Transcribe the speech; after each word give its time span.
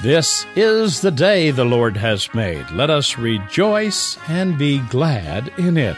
This 0.00 0.46
is 0.54 1.00
the 1.00 1.10
day 1.10 1.50
the 1.50 1.64
Lord 1.64 1.96
has 1.96 2.32
made. 2.32 2.70
Let 2.70 2.88
us 2.88 3.18
rejoice 3.18 4.16
and 4.28 4.56
be 4.56 4.78
glad 4.78 5.50
in 5.58 5.76
it. 5.76 5.96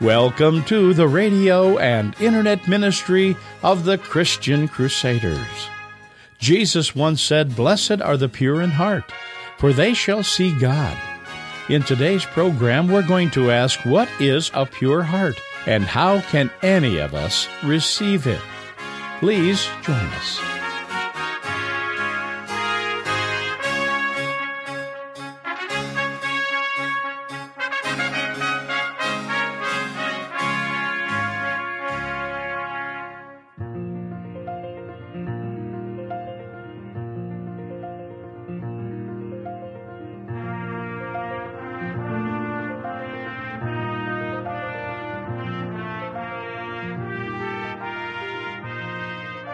Welcome 0.00 0.64
to 0.64 0.92
the 0.92 1.06
radio 1.06 1.78
and 1.78 2.20
internet 2.20 2.66
ministry 2.66 3.36
of 3.62 3.84
the 3.84 3.98
Christian 3.98 4.66
Crusaders. 4.66 5.68
Jesus 6.40 6.96
once 6.96 7.22
said, 7.22 7.54
Blessed 7.54 8.02
are 8.02 8.16
the 8.16 8.28
pure 8.28 8.60
in 8.60 8.70
heart, 8.70 9.12
for 9.58 9.72
they 9.72 9.94
shall 9.94 10.24
see 10.24 10.50
God. 10.58 10.98
In 11.68 11.84
today's 11.84 12.24
program, 12.24 12.88
we're 12.88 13.06
going 13.06 13.30
to 13.30 13.52
ask, 13.52 13.78
What 13.84 14.08
is 14.18 14.50
a 14.54 14.66
pure 14.66 15.04
heart, 15.04 15.40
and 15.66 15.84
how 15.84 16.20
can 16.20 16.50
any 16.62 16.98
of 16.98 17.14
us 17.14 17.46
receive 17.62 18.26
it? 18.26 18.40
Please 19.20 19.68
join 19.84 19.94
us. 19.94 20.53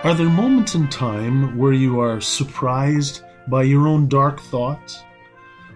Are 0.02 0.14
there 0.14 0.30
moments 0.30 0.74
in 0.74 0.88
time 0.88 1.58
where 1.58 1.74
you 1.74 2.00
are 2.00 2.22
surprised 2.22 3.22
by 3.48 3.64
your 3.64 3.86
own 3.86 4.08
dark 4.08 4.40
thoughts? 4.40 5.02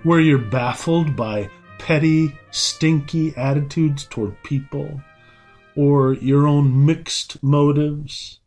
Where 0.02 0.18
you're 0.18 0.38
baffled 0.38 1.14
by 1.14 1.50
petty, 1.78 2.34
stinky 2.50 3.36
attitudes 3.36 4.06
toward 4.06 4.42
people? 4.42 5.02
Or 5.76 6.14
your 6.14 6.46
own 6.46 6.86
mixed 6.86 7.42
motives? 7.42 8.40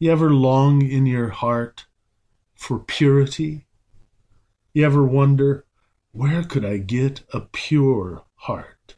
You 0.00 0.10
ever 0.10 0.34
long 0.34 0.82
in 0.82 1.06
your 1.06 1.28
heart 1.28 1.86
for 2.56 2.80
purity? 2.80 3.68
You 4.74 4.84
ever 4.84 5.04
wonder, 5.04 5.64
where 6.10 6.42
could 6.42 6.64
I 6.64 6.78
get 6.78 7.20
a 7.32 7.38
pure 7.38 8.24
heart? 8.34 8.96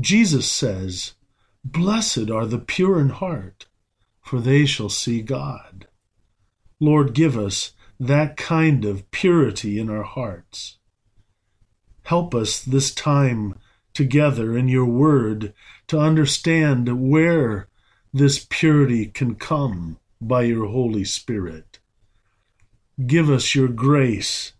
Jesus 0.00 0.50
says, 0.50 1.12
Blessed 1.62 2.30
are 2.30 2.46
the 2.46 2.58
pure 2.58 2.98
in 2.98 3.10
heart 3.10 3.66
for 4.28 4.40
they 4.40 4.66
shall 4.66 4.90
see 4.90 5.22
God. 5.22 5.86
Lord, 6.78 7.14
give 7.14 7.38
us 7.38 7.72
that 7.98 8.36
kind 8.36 8.84
of 8.84 9.10
purity 9.10 9.78
in 9.80 9.88
our 9.88 10.02
hearts. 10.02 10.76
Help 12.02 12.34
us 12.34 12.62
this 12.62 12.94
time 12.94 13.54
together 13.94 14.54
in 14.54 14.68
your 14.68 14.84
word 14.84 15.54
to 15.86 15.98
understand 15.98 17.08
where 17.08 17.68
this 18.12 18.46
purity 18.50 19.06
can 19.06 19.34
come 19.34 19.98
by 20.20 20.42
your 20.42 20.66
Holy 20.66 21.04
Spirit. 21.04 21.78
Give 23.06 23.30
us 23.30 23.54
your 23.54 23.68
grace 23.68 24.52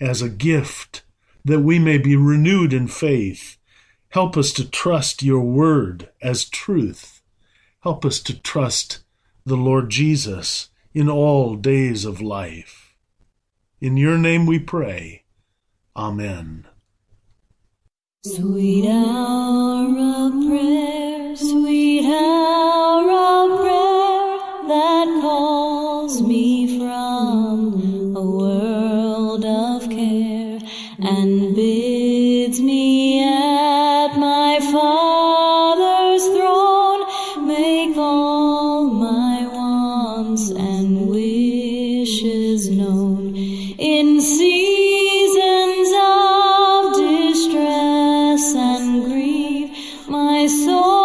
as 0.00 0.22
a 0.22 0.30
gift 0.30 1.02
that 1.44 1.60
we 1.60 1.78
may 1.78 1.98
be 1.98 2.16
renewed 2.16 2.72
in 2.72 2.88
faith. 2.88 3.58
Help 4.08 4.38
us 4.38 4.54
to 4.54 4.66
trust 4.66 5.22
your 5.22 5.42
word 5.42 6.08
as 6.22 6.46
truth. 6.46 7.20
Help 7.82 8.04
us 8.04 8.20
to 8.20 8.40
trust 8.40 9.01
the 9.44 9.56
Lord 9.56 9.90
Jesus 9.90 10.70
in 10.94 11.08
all 11.08 11.56
days 11.56 12.04
of 12.04 12.20
life. 12.20 12.94
In 13.80 13.96
your 13.96 14.18
name 14.18 14.46
we 14.46 14.58
pray. 14.58 15.24
Amen. 15.96 16.66
Sweet 18.24 18.88
hour 18.88 19.88
of 20.26 20.46
prayer, 20.46 21.36
sweet 21.36 22.04
hour 22.04 22.61
My 50.12 50.46
soul 50.46 51.01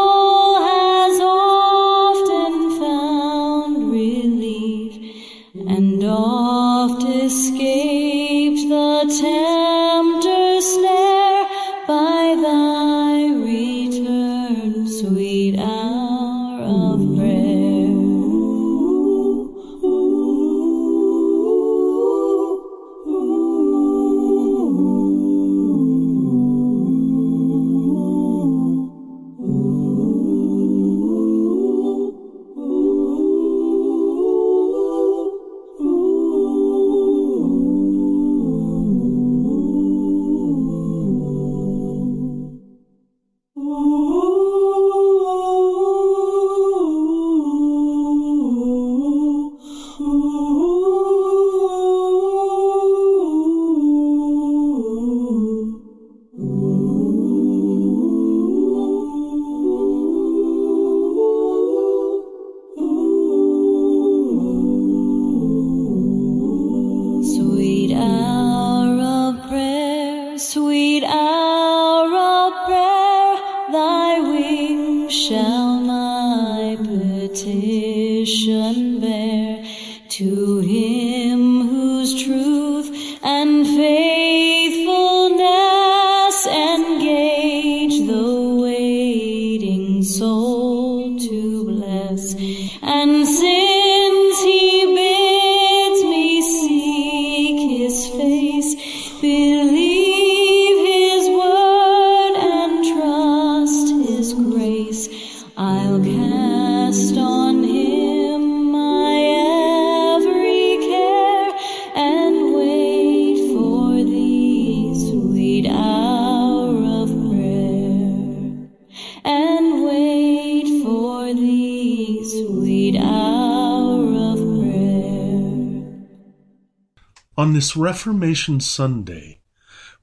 this 127.57 127.75
Reformation 127.75 128.59
Sunday, 128.59 129.39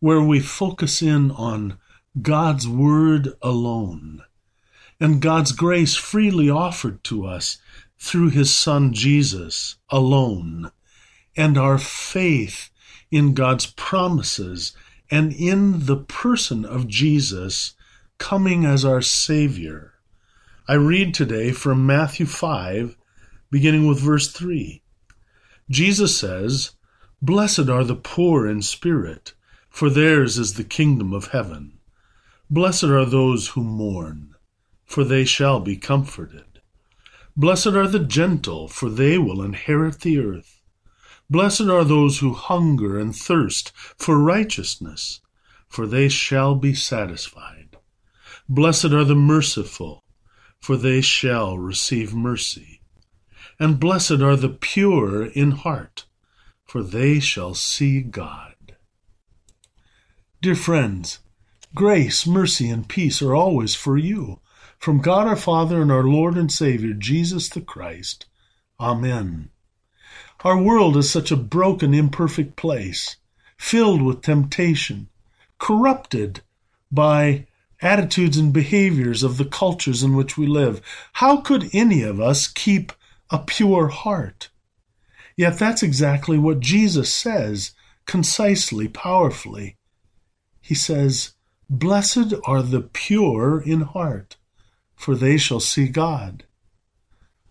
where 0.00 0.20
we 0.20 0.40
focus 0.40 1.00
in 1.00 1.30
on 1.30 1.78
God's 2.20 2.66
Word 2.66 3.28
alone 3.42 4.24
and 4.98 5.22
God's 5.22 5.52
grace 5.52 5.94
freely 5.94 6.50
offered 6.50 7.04
to 7.04 7.24
us 7.24 7.58
through 7.96 8.30
His 8.30 8.52
Son 8.52 8.92
Jesus 8.92 9.76
alone, 9.88 10.72
and 11.36 11.56
our 11.56 11.78
faith 11.78 12.70
in 13.12 13.34
God's 13.34 13.66
promises 13.66 14.76
and 15.08 15.32
in 15.32 15.86
the 15.86 15.98
person 15.98 16.64
of 16.64 16.88
Jesus 16.88 17.74
coming 18.18 18.64
as 18.64 18.84
our 18.84 19.00
Savior. 19.00 19.92
I 20.66 20.74
read 20.74 21.14
today 21.14 21.52
from 21.52 21.86
Matthew 21.86 22.26
5, 22.26 22.96
beginning 23.48 23.86
with 23.86 24.00
verse 24.00 24.32
3. 24.32 24.82
Jesus 25.70 26.18
says, 26.18 26.72
Blessed 27.22 27.69
are 27.69 27.84
the 27.84 27.94
poor 27.94 28.46
in 28.46 28.62
spirit, 28.62 29.34
for 29.70 29.88
theirs 29.88 30.38
is 30.38 30.55
the 30.55 30.64
kingdom 30.64 31.12
of 31.12 31.28
heaven. 31.28 31.78
Blessed 32.50 32.84
are 32.84 33.06
those 33.06 33.49
who 33.49 33.64
mourn, 33.64 34.34
for 34.84 35.05
they 35.05 35.25
shall 35.25 35.61
be 35.61 35.76
comforted. 35.76 36.61
Blessed 37.37 37.69
are 37.69 37.88
the 37.88 37.99
gentle, 37.99 38.69
for 38.69 38.88
they 38.88 39.19
will 39.19 39.43
inherit 39.43 40.00
the 40.00 40.19
earth. 40.19 40.61
Blessed 41.31 41.62
are 41.62 41.84
those 41.84 42.19
who 42.19 42.34
hunger 42.34 42.99
and 42.99 43.17
thirst 43.17 43.72
for 43.75 44.19
righteousness, 44.19 45.20
for 45.69 45.87
they 45.87 46.08
shall 46.08 46.55
be 46.55 46.75
satisfied. 46.75 47.76
Blessed 48.49 48.93
are 48.93 49.05
the 49.05 49.14
merciful, 49.14 50.05
for 50.60 50.76
they 50.76 51.00
shall 51.00 51.58
receive 51.58 52.14
mercy. 52.14 52.82
And 53.58 53.81
blessed 53.81 54.20
are 54.20 54.37
the 54.37 54.50
pure 54.50 55.25
in 55.25 55.52
heart, 55.52 56.06
for 56.74 56.82
they 56.82 57.20
shall 57.20 57.54
see 57.54 58.00
God. 58.00 58.74
Dear 60.42 60.56
friends, 60.56 61.20
grace, 61.72 62.26
mercy, 62.26 62.68
and 62.68 62.88
peace 62.88 63.22
are 63.22 63.32
always 63.32 63.76
for 63.76 63.96
you. 63.96 64.40
From 64.76 64.98
God 64.98 65.28
our 65.28 65.36
Father 65.36 65.80
and 65.80 65.92
our 65.92 66.02
Lord 66.02 66.36
and 66.36 66.50
Savior, 66.50 66.92
Jesus 66.92 67.48
the 67.48 67.60
Christ. 67.60 68.26
Amen. 68.80 69.50
Our 70.42 70.60
world 70.60 70.96
is 70.96 71.08
such 71.08 71.30
a 71.30 71.36
broken, 71.36 71.94
imperfect 71.94 72.56
place, 72.56 73.18
filled 73.56 74.02
with 74.02 74.22
temptation, 74.22 75.10
corrupted 75.60 76.40
by 76.90 77.46
attitudes 77.80 78.36
and 78.36 78.52
behaviors 78.52 79.22
of 79.22 79.38
the 79.38 79.44
cultures 79.44 80.02
in 80.02 80.16
which 80.16 80.36
we 80.36 80.48
live. 80.48 80.82
How 81.12 81.36
could 81.36 81.70
any 81.72 82.02
of 82.02 82.20
us 82.20 82.48
keep 82.48 82.92
a 83.30 83.38
pure 83.38 83.86
heart? 83.90 84.48
Yet 85.36 85.58
that's 85.58 85.82
exactly 85.82 86.38
what 86.38 86.60
Jesus 86.60 87.12
says, 87.12 87.72
concisely, 88.06 88.88
powerfully. 88.88 89.76
He 90.60 90.75
says, 90.75 91.34
Blessed 91.69 92.34
are 92.44 92.62
the 92.62 92.82
pure 92.82 93.60
in 93.60 93.81
heart, 93.82 94.36
for 94.94 95.14
they 95.14 95.36
shall 95.36 95.60
see 95.60 95.88
God. 95.88 96.44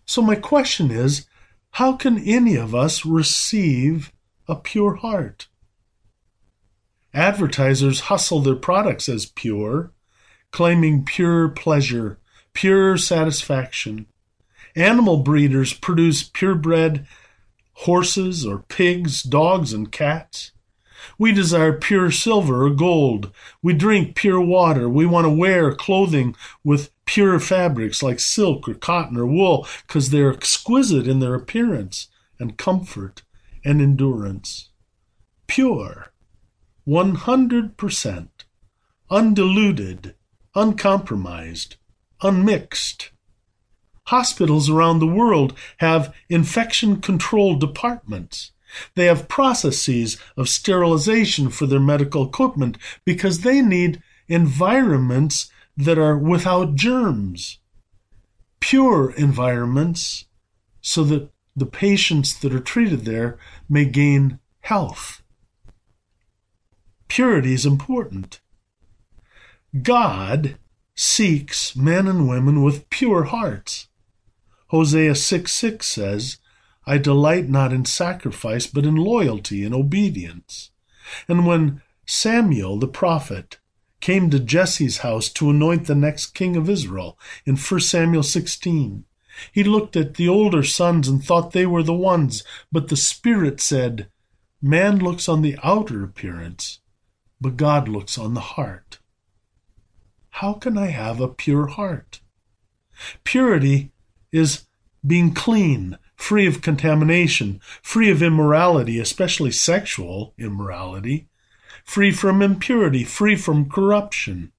So, 0.06 0.22
my 0.22 0.36
question 0.36 0.90
is 0.90 1.26
how 1.72 1.94
can 1.94 2.18
any 2.18 2.56
of 2.56 2.74
us 2.74 3.04
receive 3.04 4.12
a 4.46 4.54
pure 4.54 4.94
heart? 4.96 5.48
Advertisers 7.12 8.00
hustle 8.00 8.40
their 8.40 8.56
products 8.56 9.08
as 9.08 9.26
pure, 9.26 9.92
claiming 10.50 11.04
pure 11.04 11.48
pleasure, 11.48 12.18
pure 12.52 12.96
satisfaction. 12.96 14.06
Animal 14.76 15.18
breeders 15.18 15.72
produce 15.72 16.22
purebred 16.22 17.06
horses 17.74 18.46
or 18.46 18.60
pigs, 18.68 19.22
dogs, 19.22 19.72
and 19.72 19.90
cats. 19.90 20.52
We 21.18 21.32
desire 21.32 21.72
pure 21.72 22.10
silver 22.10 22.64
or 22.64 22.70
gold. 22.70 23.30
We 23.62 23.74
drink 23.74 24.16
pure 24.16 24.40
water. 24.40 24.88
We 24.88 25.06
want 25.06 25.26
to 25.26 25.30
wear 25.30 25.74
clothing 25.74 26.34
with 26.62 26.90
pure 27.04 27.38
fabrics 27.38 28.02
like 28.02 28.20
silk 28.20 28.68
or 28.68 28.74
cotton 28.74 29.16
or 29.16 29.26
wool 29.26 29.66
because 29.86 30.10
they're 30.10 30.32
exquisite 30.32 31.06
in 31.06 31.20
their 31.20 31.34
appearance 31.34 32.08
and 32.38 32.56
comfort 32.56 33.22
and 33.64 33.80
endurance. 33.80 34.70
Pure, 35.46 36.12
100%, 36.86 38.28
undiluted, 39.10 40.14
uncompromised, 40.54 41.76
unmixed. 42.22 43.10
Hospitals 44.08 44.68
around 44.68 44.98
the 44.98 45.06
world 45.06 45.54
have 45.78 46.14
infection 46.28 47.00
control 47.00 47.56
departments. 47.56 48.52
They 48.94 49.06
have 49.06 49.28
processes 49.28 50.18
of 50.36 50.48
sterilization 50.48 51.48
for 51.48 51.66
their 51.66 51.80
medical 51.80 52.26
equipment 52.26 52.76
because 53.04 53.40
they 53.40 53.62
need 53.62 54.02
environments 54.28 55.50
that 55.76 55.98
are 55.98 56.18
without 56.18 56.74
germs, 56.74 57.58
pure 58.60 59.12
environments, 59.16 60.26
so 60.80 61.04
that 61.04 61.30
the 61.56 61.66
patients 61.66 62.38
that 62.40 62.54
are 62.54 62.60
treated 62.60 63.04
there 63.04 63.38
may 63.68 63.84
gain 63.84 64.38
health. 64.60 65.22
Purity 67.08 67.54
is 67.54 67.64
important. 67.64 68.40
God 69.82 70.56
seeks 70.94 71.74
men 71.74 72.06
and 72.06 72.28
women 72.28 72.62
with 72.62 72.88
pure 72.90 73.24
hearts. 73.24 73.88
Hosea 74.74 75.14
6 75.14 75.52
6 75.52 75.86
says, 75.86 76.38
I 76.84 76.98
delight 76.98 77.48
not 77.48 77.72
in 77.72 77.84
sacrifice, 77.84 78.66
but 78.66 78.84
in 78.84 78.96
loyalty 78.96 79.62
and 79.62 79.72
obedience. 79.72 80.72
And 81.28 81.46
when 81.46 81.80
Samuel 82.06 82.80
the 82.80 82.88
prophet 82.88 83.60
came 84.00 84.30
to 84.30 84.40
Jesse's 84.40 84.98
house 84.98 85.28
to 85.34 85.48
anoint 85.48 85.86
the 85.86 85.94
next 85.94 86.34
king 86.34 86.56
of 86.56 86.68
Israel 86.68 87.16
in 87.46 87.54
1 87.56 87.80
Samuel 87.82 88.24
16, 88.24 89.04
he 89.52 89.62
looked 89.62 89.94
at 89.94 90.14
the 90.14 90.26
older 90.26 90.64
sons 90.64 91.06
and 91.06 91.22
thought 91.22 91.52
they 91.52 91.66
were 91.66 91.84
the 91.84 91.94
ones, 91.94 92.42
but 92.72 92.88
the 92.88 92.96
Spirit 92.96 93.60
said, 93.60 94.08
Man 94.60 94.98
looks 94.98 95.28
on 95.28 95.42
the 95.42 95.56
outer 95.62 96.02
appearance, 96.02 96.80
but 97.40 97.56
God 97.56 97.86
looks 97.86 98.18
on 98.18 98.34
the 98.34 98.40
heart. 98.40 98.98
How 100.30 100.54
can 100.54 100.76
I 100.76 100.86
have 100.86 101.20
a 101.20 101.28
pure 101.28 101.68
heart? 101.68 102.18
Purity 103.22 103.92
is 104.34 104.66
being 105.06 105.32
clean, 105.32 105.96
free 106.16 106.44
of 106.44 106.60
contamination, 106.60 107.60
free 107.82 108.10
of 108.10 108.20
immorality, 108.20 108.98
especially 108.98 109.52
sexual 109.52 110.34
immorality, 110.36 111.28
free 111.84 112.10
from 112.10 112.42
impurity, 112.42 113.04
free 113.04 113.36
from 113.36 113.70
corruption, 113.70 114.50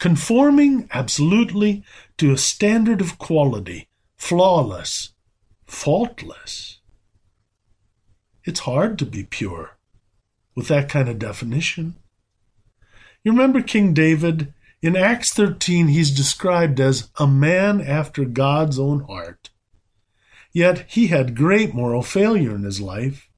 conforming 0.00 0.88
absolutely 0.92 1.84
to 2.18 2.32
a 2.32 2.38
standard 2.38 3.00
of 3.00 3.16
quality, 3.16 3.88
flawless, 4.16 5.12
faultless. 5.66 6.80
It's 8.44 8.60
hard 8.60 8.98
to 8.98 9.06
be 9.06 9.22
pure 9.22 9.76
with 10.56 10.66
that 10.66 10.88
kind 10.88 11.08
of 11.08 11.20
definition. 11.20 11.94
You 13.22 13.30
remember 13.30 13.62
King 13.62 13.94
David? 13.94 14.52
In 14.86 14.94
Acts 14.94 15.32
13, 15.32 15.88
he's 15.88 16.12
described 16.12 16.78
as 16.78 17.10
a 17.16 17.26
man 17.26 17.80
after 17.80 18.24
God's 18.24 18.78
own 18.78 19.00
heart. 19.00 19.50
Yet 20.52 20.84
he 20.86 21.08
had 21.08 21.34
great 21.34 21.74
moral 21.74 22.02
failure 22.02 22.54
in 22.54 22.62
his 22.62 22.80
life. 22.80 23.28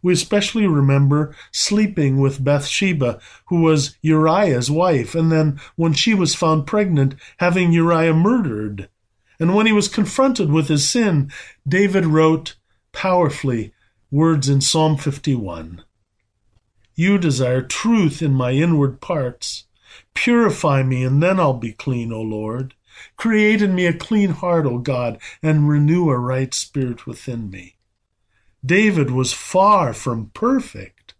We 0.00 0.14
especially 0.14 0.66
remember 0.66 1.36
sleeping 1.52 2.22
with 2.22 2.42
Bathsheba, 2.42 3.20
who 3.48 3.60
was 3.60 3.98
Uriah's 4.00 4.70
wife, 4.70 5.14
and 5.14 5.30
then, 5.30 5.60
when 5.76 5.92
she 5.92 6.14
was 6.14 6.34
found 6.34 6.66
pregnant, 6.66 7.16
having 7.36 7.70
Uriah 7.70 8.14
murdered. 8.14 8.88
And 9.38 9.54
when 9.54 9.66
he 9.66 9.72
was 9.72 9.88
confronted 9.88 10.50
with 10.50 10.68
his 10.68 10.88
sin, 10.88 11.30
David 11.68 12.06
wrote 12.06 12.54
powerfully 12.92 13.74
words 14.10 14.48
in 14.48 14.62
Psalm 14.62 14.96
51 14.96 15.84
You 16.94 17.18
desire 17.18 17.60
truth 17.60 18.22
in 18.22 18.32
my 18.32 18.52
inward 18.52 19.02
parts. 19.02 19.66
Purify 20.14 20.82
me, 20.82 21.04
and 21.04 21.22
then 21.22 21.38
I'll 21.38 21.54
be 21.54 21.72
clean, 21.72 22.12
O 22.12 22.20
Lord. 22.20 22.74
Create 23.16 23.60
in 23.60 23.74
me 23.74 23.86
a 23.86 23.92
clean 23.92 24.30
heart, 24.30 24.66
O 24.66 24.78
God, 24.78 25.18
and 25.42 25.68
renew 25.68 26.10
a 26.10 26.18
right 26.18 26.54
spirit 26.54 27.06
within 27.06 27.50
me. 27.50 27.76
David 28.64 29.10
was 29.10 29.32
far 29.32 29.92
from 29.92 30.30
perfect, 30.32 31.14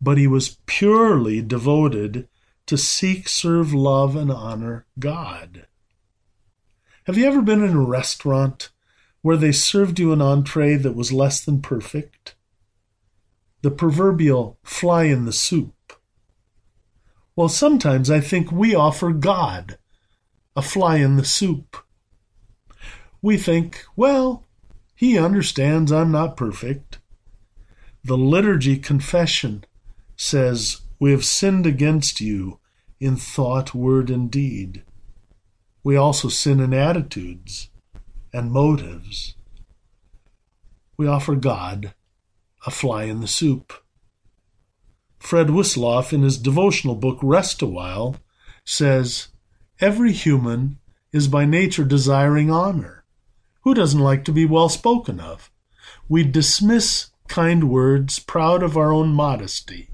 but 0.00 0.16
he 0.16 0.26
was 0.26 0.58
purely 0.66 1.42
devoted 1.42 2.28
to 2.66 2.78
seek, 2.78 3.28
serve, 3.28 3.74
love, 3.74 4.14
and 4.14 4.30
honor 4.30 4.86
God. 4.98 5.66
Have 7.04 7.16
you 7.16 7.26
ever 7.26 7.42
been 7.42 7.64
in 7.64 7.74
a 7.74 7.80
restaurant 7.80 8.70
where 9.22 9.36
they 9.36 9.52
served 9.52 9.98
you 9.98 10.12
an 10.12 10.22
entree 10.22 10.76
that 10.76 10.94
was 10.94 11.12
less 11.12 11.40
than 11.40 11.62
perfect? 11.62 12.34
The 13.62 13.70
proverbial 13.70 14.58
fly 14.62 15.04
in 15.04 15.24
the 15.24 15.32
soup. 15.32 15.74
Well, 17.38 17.48
sometimes 17.48 18.10
I 18.10 18.18
think 18.18 18.50
we 18.50 18.74
offer 18.74 19.12
God 19.12 19.78
a 20.56 20.60
fly 20.60 20.96
in 20.96 21.14
the 21.14 21.24
soup. 21.24 21.76
We 23.22 23.36
think, 23.36 23.84
well, 23.94 24.44
he 24.96 25.16
understands 25.16 25.92
I'm 25.92 26.10
not 26.10 26.36
perfect. 26.36 26.98
The 28.02 28.18
liturgy 28.18 28.76
confession 28.76 29.64
says, 30.16 30.80
We 30.98 31.12
have 31.12 31.24
sinned 31.24 31.64
against 31.64 32.20
you 32.20 32.58
in 32.98 33.14
thought, 33.14 33.72
word, 33.72 34.10
and 34.10 34.28
deed. 34.28 34.82
We 35.84 35.94
also 35.94 36.28
sin 36.28 36.58
in 36.58 36.74
attitudes 36.74 37.70
and 38.32 38.50
motives. 38.50 39.36
We 40.96 41.06
offer 41.06 41.36
God 41.36 41.94
a 42.66 42.72
fly 42.72 43.04
in 43.04 43.20
the 43.20 43.28
soup. 43.28 43.72
Fred 45.18 45.48
Wisloff, 45.48 46.12
in 46.12 46.22
his 46.22 46.38
devotional 46.38 46.94
book 46.94 47.18
Rest 47.22 47.60
a 47.62 47.66
While, 47.66 48.16
says, 48.64 49.28
Every 49.80 50.12
human 50.12 50.78
is 51.12 51.28
by 51.28 51.44
nature 51.44 51.84
desiring 51.84 52.50
honor. 52.50 53.04
Who 53.62 53.74
doesn't 53.74 54.00
like 54.00 54.24
to 54.24 54.32
be 54.32 54.44
well 54.44 54.68
spoken 54.68 55.20
of? 55.20 55.50
We 56.08 56.24
dismiss 56.24 57.10
kind 57.28 57.70
words, 57.70 58.18
proud 58.18 58.62
of 58.62 58.76
our 58.76 58.92
own 58.92 59.08
modesty. 59.10 59.90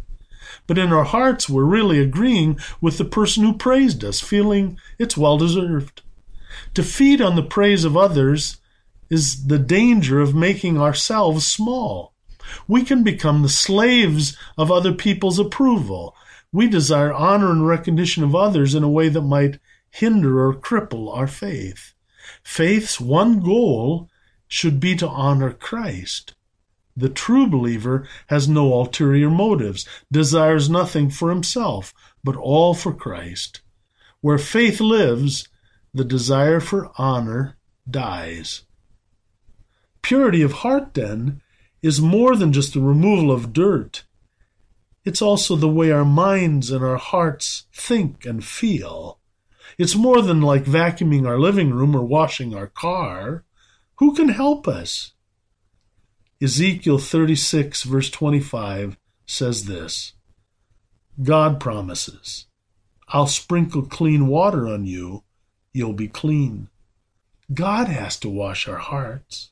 But 0.67 0.79
in 0.79 0.93
our 0.93 1.05
hearts, 1.05 1.49
we're 1.49 1.65
really 1.65 1.99
agreeing 1.99 2.59
with 2.81 2.99
the 2.99 3.05
person 3.05 3.45
who 3.45 3.59
praised 3.59 4.05
us, 4.05 4.21
feeling 4.21 4.79
it's 4.99 5.17
well 5.17 5.37
deserved. 5.37 6.03
To 6.75 6.83
feed 6.83 7.21
on 7.21 7.37
the 7.37 7.43
praise 7.43 7.85
of 7.85 7.97
others 7.97 8.59
is 9.11 9.47
the 9.47 9.59
danger 9.59 10.21
of 10.21 10.35
making 10.35 10.81
ourselves 10.81 11.47
small. 11.47 12.14
We 12.67 12.85
can 12.85 13.03
become 13.03 13.43
the 13.43 13.49
slaves 13.49 14.37
of 14.57 14.71
other 14.71 14.93
people's 14.93 15.39
approval. 15.39 16.15
We 16.53 16.69
desire 16.69 17.13
honor 17.13 17.51
and 17.51 17.67
recognition 17.67 18.23
of 18.23 18.35
others 18.35 18.75
in 18.75 18.83
a 18.83 18.89
way 18.89 19.09
that 19.09 19.23
might 19.23 19.59
hinder 19.91 20.47
or 20.47 20.55
cripple 20.55 21.15
our 21.17 21.27
faith. 21.27 21.95
Faith's 22.43 23.01
one 23.01 23.41
goal 23.41 24.09
should 24.49 24.81
be 24.81 24.95
to 24.97 25.09
honor 25.09 25.53
Christ. 25.53 26.35
The 26.97 27.09
true 27.09 27.49
believer 27.49 28.07
has 28.29 28.49
no 28.49 28.73
ulterior 28.73 29.31
motives, 29.31 29.87
desires 30.13 30.71
nothing 30.71 31.11
for 31.11 31.31
himself, 31.31 31.93
but 32.23 32.37
all 32.37 32.73
for 32.73 32.93
Christ. 32.93 33.63
Where 34.21 34.39
faith 34.39 34.81
lives, 34.81 35.49
the 35.93 36.05
desire 36.05 36.61
for 36.61 36.91
honor 36.97 37.57
dies. 37.89 38.63
Purity 40.03 40.43
of 40.43 40.53
heart, 40.53 40.95
then, 40.95 41.41
is 41.85 42.01
more 42.01 42.35
than 42.35 42.51
just 42.51 42.73
the 42.73 42.81
removal 42.81 43.31
of 43.31 43.53
dirt. 43.53 44.05
It's 45.05 45.21
also 45.21 45.55
the 45.55 45.69
way 45.69 45.93
our 45.93 46.05
minds 46.05 46.71
and 46.71 46.83
our 46.83 46.97
hearts 46.97 47.67
think 47.75 48.25
and 48.25 48.43
feel. 48.43 49.19
It's 49.77 49.95
more 49.95 50.23
than 50.23 50.41
like 50.41 50.65
vacuuming 50.65 51.27
our 51.27 51.39
living 51.39 51.75
room 51.75 51.95
or 51.95 52.03
washing 52.03 52.55
our 52.55 52.69
car. 52.69 53.45
Who 53.97 54.15
can 54.15 54.31
help 54.31 54.67
us? 54.67 55.13
Ezekiel 56.41 56.97
36, 56.97 57.83
verse 57.83 58.09
25 58.09 58.97
says 59.27 59.67
this 59.67 60.15
God 61.23 61.61
promises, 61.61 62.47
I'll 63.09 63.27
sprinkle 63.27 63.83
clean 63.83 64.27
water 64.27 64.67
on 64.67 64.87
you, 64.87 65.25
you'll 65.75 65.93
be 65.93 66.09
clean. 66.09 66.71
God 67.53 67.89
has 67.89 68.19
to 68.21 68.31
wash 68.31 68.67
our 68.67 68.79
hearts. 68.79 69.51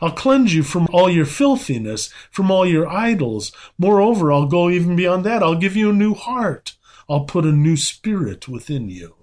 I'll 0.00 0.12
cleanse 0.12 0.54
you 0.54 0.62
from 0.62 0.88
all 0.92 1.10
your 1.10 1.26
filthiness, 1.26 2.10
from 2.30 2.50
all 2.50 2.66
your 2.66 2.88
idols. 2.88 3.52
Moreover, 3.78 4.32
I'll 4.32 4.46
go 4.46 4.70
even 4.70 4.96
beyond 4.96 5.24
that. 5.24 5.42
I'll 5.42 5.56
give 5.56 5.76
you 5.76 5.90
a 5.90 5.94
new 5.94 6.14
heart. 6.14 6.76
I'll 7.08 7.24
put 7.24 7.44
a 7.44 7.52
new 7.52 7.76
spirit 7.76 8.48
within 8.48 8.88
you. 8.88 9.16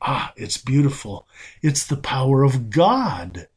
Ah, 0.00 0.32
it's 0.36 0.58
beautiful. 0.58 1.26
It's 1.62 1.86
the 1.86 1.96
power 1.96 2.42
of 2.42 2.70
God 2.70 3.48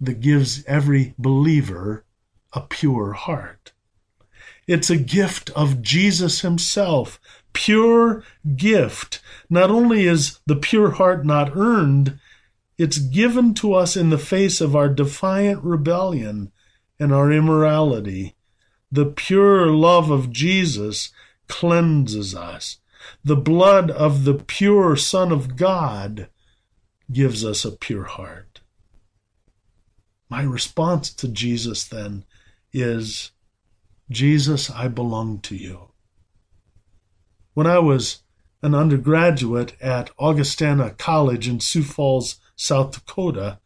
that 0.00 0.20
gives 0.20 0.64
every 0.66 1.14
believer 1.18 2.04
a 2.52 2.60
pure 2.60 3.12
heart. 3.12 3.72
It's 4.66 4.90
a 4.90 4.96
gift 4.96 5.50
of 5.50 5.80
Jesus 5.80 6.40
Himself, 6.40 7.20
pure 7.52 8.24
gift. 8.56 9.22
Not 9.48 9.70
only 9.70 10.06
is 10.06 10.40
the 10.46 10.56
pure 10.56 10.92
heart 10.92 11.24
not 11.24 11.56
earned, 11.56 12.18
it's 12.78 12.98
given 12.98 13.54
to 13.54 13.74
us 13.74 13.96
in 13.96 14.10
the 14.10 14.18
face 14.18 14.60
of 14.60 14.76
our 14.76 14.88
defiant 14.88 15.62
rebellion 15.64 16.52
and 16.98 17.12
our 17.12 17.32
immorality. 17.32 18.34
The 18.92 19.06
pure 19.06 19.66
love 19.66 20.10
of 20.10 20.30
Jesus 20.30 21.10
cleanses 21.48 22.34
us. 22.34 22.78
The 23.24 23.36
blood 23.36 23.90
of 23.90 24.24
the 24.24 24.34
pure 24.34 24.96
Son 24.96 25.32
of 25.32 25.56
God 25.56 26.28
gives 27.10 27.44
us 27.44 27.64
a 27.64 27.70
pure 27.70 28.04
heart. 28.04 28.60
My 30.28 30.42
response 30.42 31.12
to 31.14 31.28
Jesus 31.28 31.84
then 31.84 32.24
is 32.72 33.30
Jesus, 34.10 34.70
I 34.70 34.88
belong 34.88 35.38
to 35.40 35.56
you. 35.56 35.90
When 37.54 37.66
I 37.66 37.78
was 37.78 38.22
an 38.62 38.74
undergraduate 38.74 39.80
at 39.80 40.10
Augustana 40.18 40.90
College 40.90 41.48
in 41.48 41.60
Sioux 41.60 41.82
Falls, 41.82 42.40
South 42.56 42.92
Dakota, 42.92 43.60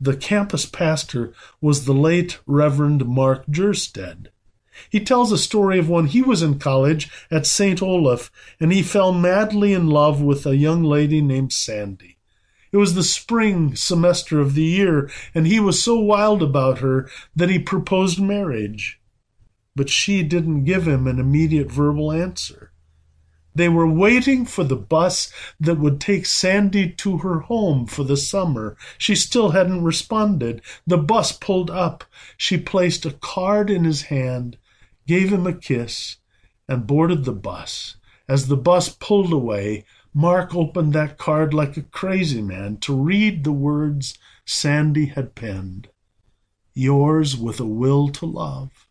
the 0.00 0.16
campus 0.16 0.66
pastor 0.66 1.32
was 1.60 1.84
the 1.84 1.92
late 1.92 2.40
Reverend 2.46 3.06
Mark 3.06 3.46
Jerstead. 3.46 4.28
He 4.90 5.00
tells 5.00 5.30
a 5.30 5.38
story 5.38 5.78
of 5.78 5.88
when 5.88 6.06
he 6.06 6.22
was 6.22 6.42
in 6.42 6.58
college 6.58 7.10
at 7.30 7.46
St. 7.46 7.82
Olaf 7.82 8.32
and 8.58 8.72
he 8.72 8.82
fell 8.82 9.12
madly 9.12 9.74
in 9.74 9.88
love 9.88 10.20
with 10.20 10.46
a 10.46 10.56
young 10.56 10.82
lady 10.82 11.20
named 11.20 11.52
Sandy. 11.52 12.16
It 12.72 12.78
was 12.78 12.94
the 12.94 13.02
spring 13.02 13.76
semester 13.76 14.40
of 14.40 14.54
the 14.54 14.64
year, 14.64 15.10
and 15.34 15.46
he 15.46 15.60
was 15.60 15.84
so 15.84 16.00
wild 16.00 16.42
about 16.42 16.78
her 16.78 17.08
that 17.36 17.50
he 17.50 17.58
proposed 17.58 18.18
marriage. 18.18 18.98
But 19.76 19.90
she 19.90 20.22
didn't 20.22 20.64
give 20.64 20.88
him 20.88 21.06
an 21.06 21.18
immediate 21.18 21.70
verbal 21.70 22.10
answer. 22.10 22.71
They 23.54 23.68
were 23.68 23.86
waiting 23.86 24.46
for 24.46 24.64
the 24.64 24.76
bus 24.76 25.30
that 25.60 25.78
would 25.78 26.00
take 26.00 26.24
Sandy 26.24 26.88
to 26.90 27.18
her 27.18 27.40
home 27.40 27.86
for 27.86 28.02
the 28.02 28.16
summer. 28.16 28.76
She 28.96 29.14
still 29.14 29.50
hadn't 29.50 29.84
responded. 29.84 30.62
The 30.86 30.96
bus 30.96 31.32
pulled 31.32 31.70
up. 31.70 32.04
She 32.36 32.56
placed 32.56 33.04
a 33.04 33.12
card 33.12 33.68
in 33.68 33.84
his 33.84 34.02
hand, 34.02 34.56
gave 35.06 35.30
him 35.30 35.46
a 35.46 35.52
kiss, 35.52 36.16
and 36.66 36.86
boarded 36.86 37.24
the 37.24 37.32
bus. 37.32 37.96
As 38.26 38.48
the 38.48 38.56
bus 38.56 38.88
pulled 38.88 39.32
away, 39.32 39.84
Mark 40.14 40.54
opened 40.54 40.94
that 40.94 41.18
card 41.18 41.52
like 41.52 41.76
a 41.76 41.82
crazy 41.82 42.40
man 42.40 42.78
to 42.78 42.96
read 42.96 43.44
the 43.44 43.52
words 43.52 44.16
Sandy 44.46 45.06
had 45.06 45.34
penned 45.34 45.88
Yours 46.74 47.36
with 47.36 47.60
a 47.60 47.66
will 47.66 48.08
to 48.08 48.24
love. 48.24 48.86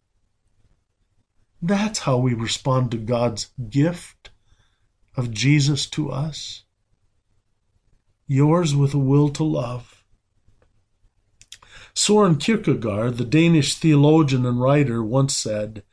That's 1.63 1.99
how 1.99 2.17
we 2.17 2.35
respond 2.35 2.91
to 2.91 2.97
God's 2.97 3.49
gift 3.69 4.20
of 5.15 5.31
Jesus 5.31 5.85
to 5.87 6.11
us. 6.11 6.63
Yours 8.27 8.75
with 8.75 8.93
a 8.93 8.99
will 8.99 9.29
to 9.29 9.43
love. 9.43 10.03
Soren 11.93 12.35
Kierkegaard, 12.37 13.17
the 13.17 13.25
Danish 13.25 13.75
theologian 13.75 14.45
and 14.45 14.61
writer, 14.61 15.03
once 15.03 15.35
said, 15.35 15.83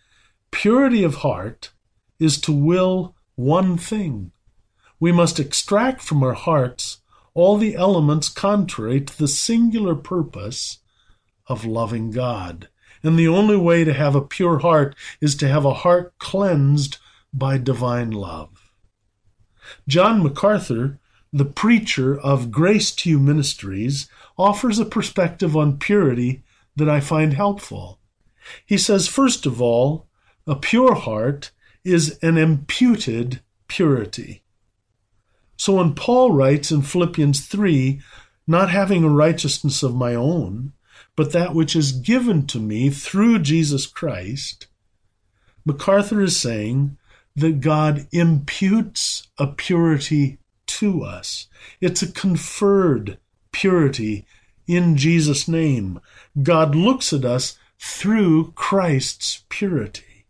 Purity 0.50 1.02
of 1.02 1.16
heart 1.16 1.72
is 2.18 2.40
to 2.42 2.52
will 2.52 3.16
one 3.34 3.76
thing. 3.76 4.32
We 5.00 5.12
must 5.12 5.40
extract 5.40 6.00
from 6.00 6.22
our 6.22 6.34
hearts 6.34 6.98
all 7.34 7.56
the 7.56 7.76
elements 7.76 8.28
contrary 8.28 9.00
to 9.00 9.18
the 9.18 9.28
singular 9.28 9.94
purpose 9.94 10.78
of 11.46 11.64
loving 11.64 12.10
God. 12.10 12.68
And 13.02 13.18
the 13.18 13.28
only 13.28 13.56
way 13.56 13.84
to 13.84 13.92
have 13.92 14.14
a 14.14 14.20
pure 14.20 14.58
heart 14.58 14.96
is 15.20 15.36
to 15.36 15.48
have 15.48 15.64
a 15.64 15.74
heart 15.74 16.14
cleansed 16.18 16.98
by 17.32 17.58
divine 17.58 18.10
love. 18.10 18.67
John 19.86 20.22
MacArthur, 20.22 20.98
the 21.32 21.44
preacher 21.44 22.18
of 22.18 22.50
Grace 22.50 22.90
to 22.96 23.10
You 23.10 23.18
Ministries, 23.18 24.08
offers 24.36 24.78
a 24.78 24.84
perspective 24.84 25.56
on 25.56 25.78
purity 25.78 26.42
that 26.76 26.88
I 26.88 27.00
find 27.00 27.34
helpful. 27.34 27.98
He 28.64 28.78
says, 28.78 29.08
first 29.08 29.46
of 29.46 29.60
all, 29.60 30.06
a 30.46 30.56
pure 30.56 30.94
heart 30.94 31.50
is 31.84 32.18
an 32.22 32.38
imputed 32.38 33.40
purity. 33.66 34.42
So 35.56 35.74
when 35.74 35.94
Paul 35.94 36.32
writes 36.32 36.70
in 36.70 36.82
Philippians 36.82 37.46
3, 37.46 38.00
not 38.46 38.70
having 38.70 39.04
a 39.04 39.08
righteousness 39.08 39.82
of 39.82 39.94
my 39.94 40.14
own, 40.14 40.72
but 41.16 41.32
that 41.32 41.54
which 41.54 41.74
is 41.74 41.92
given 41.92 42.46
to 42.46 42.60
me 42.60 42.90
through 42.90 43.40
Jesus 43.40 43.86
Christ, 43.86 44.68
MacArthur 45.64 46.22
is 46.22 46.36
saying 46.36 46.96
that 47.40 47.60
God 47.60 48.06
imputes 48.12 49.28
a 49.38 49.46
purity 49.46 50.38
to 50.66 51.02
us. 51.02 51.48
It's 51.80 52.02
a 52.02 52.12
conferred 52.12 53.18
purity 53.52 54.26
in 54.66 54.96
Jesus' 54.96 55.48
name. 55.48 56.00
God 56.40 56.74
looks 56.74 57.12
at 57.12 57.24
us 57.24 57.58
through 57.78 58.52
Christ's 58.52 59.44
purity. 59.48 60.26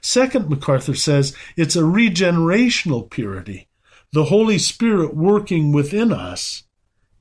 Second, 0.00 0.48
MacArthur 0.48 0.94
says 0.94 1.36
it's 1.56 1.76
a 1.76 1.82
regenerational 1.82 3.08
purity. 3.10 3.68
The 4.12 4.24
Holy 4.24 4.58
Spirit 4.58 5.14
working 5.16 5.72
within 5.72 6.12
us 6.12 6.64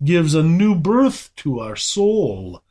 gives 0.04 0.34
a 0.34 0.44
new 0.44 0.76
birth 0.76 1.30
to 1.38 1.60
our 1.60 1.76
soul. 1.76 2.64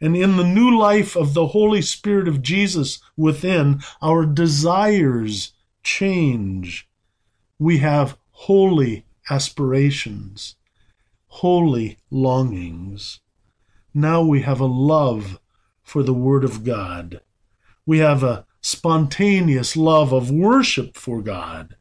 And 0.00 0.16
in 0.16 0.36
the 0.36 0.44
new 0.44 0.76
life 0.76 1.16
of 1.16 1.34
the 1.34 1.48
Holy 1.48 1.82
Spirit 1.82 2.28
of 2.28 2.42
Jesus 2.42 3.00
within, 3.16 3.80
our 4.00 4.26
desires 4.26 5.52
change. 5.82 6.88
We 7.58 7.78
have 7.78 8.16
holy 8.30 9.04
aspirations, 9.30 10.56
holy 11.26 11.98
longings. 12.10 13.20
Now 13.94 14.22
we 14.22 14.42
have 14.42 14.60
a 14.60 14.66
love 14.66 15.38
for 15.82 16.02
the 16.02 16.14
Word 16.14 16.44
of 16.44 16.64
God. 16.64 17.20
We 17.84 17.98
have 17.98 18.22
a 18.22 18.46
spontaneous 18.60 19.76
love 19.76 20.12
of 20.12 20.30
worship 20.30 20.96
for 20.96 21.20
God, 21.20 21.76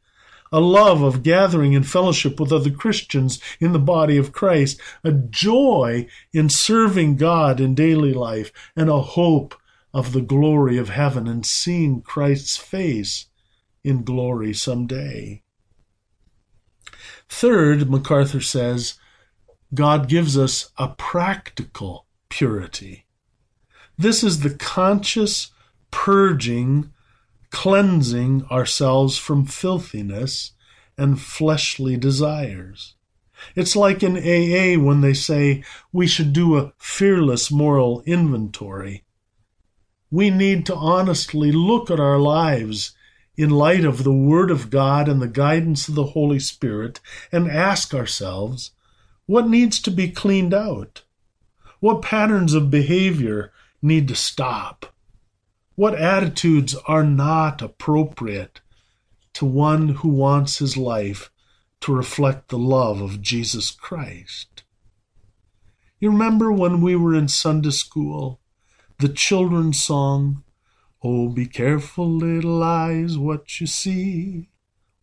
a 0.52 0.60
love 0.60 1.02
of 1.02 1.24
gathering 1.24 1.74
in 1.74 1.84
fellowship 1.84 2.40
with 2.40 2.52
other 2.52 2.72
Christians 2.72 3.40
in 3.60 3.72
the 3.72 3.80
body 3.80 4.18
of 4.18 4.34
Christ, 4.34 4.80
a 5.04 5.12
joy 5.12 6.08
in 6.34 6.50
serving 6.50 7.16
God 7.16 7.60
in 7.60 7.76
daily 7.76 8.14
life, 8.14 8.52
and 8.76 8.90
a 8.90 9.02
hope 9.02 9.56
of 9.94 10.12
the 10.12 10.22
glory 10.22 10.78
of 10.78 10.90
heaven 10.90 11.28
and 11.28 11.46
seeing 11.46 12.02
Christ's 12.02 12.58
face 12.58 13.28
in 13.84 14.04
glory 14.04 14.54
someday. 14.54 15.44
Third, 17.30 17.90
MacArthur 17.90 18.42
says, 18.42 18.96
God 19.74 20.10
gives 20.10 20.38
us 20.38 20.72
a 20.78 20.90
practical 20.90 22.06
purity. 22.30 23.06
This 23.98 24.24
is 24.24 24.42
the 24.42 24.50
conscious 24.50 25.52
purging, 25.92 26.92
cleansing 27.52 28.46
ourselves 28.52 29.18
from 29.18 29.46
filthiness 29.46 30.52
and 30.98 31.22
fleshly 31.22 31.98
desires. 31.98 32.96
It's 33.56 33.76
like 33.76 34.04
in 34.04 34.18
AA 34.18 34.82
when 34.82 35.02
they 35.02 35.14
say 35.14 35.64
we 35.92 36.08
should 36.08 36.34
do 36.34 36.58
a 36.58 36.74
fearless 36.78 37.50
moral 37.50 38.04
inventory. 38.06 39.04
We 40.10 40.30
need 40.30 40.66
to 40.68 40.76
honestly 40.76 41.52
look 41.52 41.90
at 41.90 42.00
our 42.00 42.20
lives 42.20 42.94
in 43.36 43.50
light 43.50 43.86
of 43.86 44.04
the 44.04 44.14
Word 44.14 44.52
of 44.52 44.70
God 44.70 45.08
and 45.08 45.22
the 45.22 45.28
guidance 45.28 45.88
of 45.88 45.96
the 45.96 46.08
Holy 46.08 46.40
Spirit 46.40 47.00
and 47.32 47.50
ask 47.50 47.94
ourselves 47.94 48.72
what 49.26 49.48
needs 49.48 49.82
to 49.82 49.92
be 49.92 50.10
cleaned 50.10 50.54
out? 50.54 51.04
What 51.80 52.02
patterns 52.02 52.54
of 52.54 52.70
behavior 52.70 53.54
need 53.82 54.08
to 54.10 54.16
stop? 54.16 54.94
What 55.76 55.96
attitudes 55.96 56.76
are 56.86 57.04
not 57.04 57.62
appropriate 57.62 58.62
to 59.34 59.46
one 59.46 59.90
who 59.90 60.10
wants 60.10 60.60
his 60.60 60.76
life 60.76 61.32
to 61.80 61.94
reflect 61.94 62.50
the 62.50 62.58
love 62.58 63.02
of 63.02 63.22
Jesus 63.22 63.72
Christ? 63.72 64.64
You 66.00 66.12
remember 66.12 66.52
when 66.52 66.82
we 66.82 66.96
were 66.96 67.16
in 67.16 67.28
Sunday 67.28 67.70
school, 67.70 68.40
the 69.00 69.10
children's 69.10 69.80
song, 69.80 70.44
Oh, 71.04 71.30
be 71.30 71.48
careful, 71.48 72.10
little 72.10 72.62
eyes, 72.62 73.18
what 73.18 73.60
you 73.60 73.68
see. 73.68 74.50